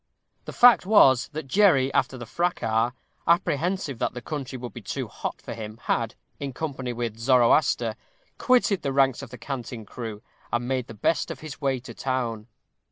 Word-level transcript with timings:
The 0.45 0.51
fact 0.51 0.83
was, 0.87 1.27
that 1.27 1.45
Jerry, 1.47 1.93
after 1.93 2.17
the 2.17 2.25
fracas, 2.25 2.91
apprehensive 3.27 3.99
that 3.99 4.15
the 4.15 4.19
country 4.23 4.57
would 4.57 4.73
be 4.73 4.81
too 4.81 5.07
hot 5.07 5.39
for 5.39 5.53
him, 5.53 5.77
had, 5.83 6.15
in 6.39 6.53
company 6.53 6.91
with 6.91 7.19
Zoroaster, 7.19 7.95
quitted 8.39 8.81
the 8.81 8.93
ranks 8.93 9.21
of 9.21 9.29
the 9.29 9.37
Canting 9.37 9.85
Crew, 9.85 10.23
and 10.51 10.67
made 10.67 10.87
the 10.87 10.95
best 10.95 11.29
of 11.29 11.41
his 11.41 11.61
way 11.61 11.79
to 11.81 11.93
town. 11.93 12.47